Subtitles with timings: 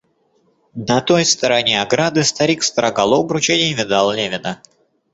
[0.91, 4.59] На той стороне ограды старик строгал обруч и не видал Левина.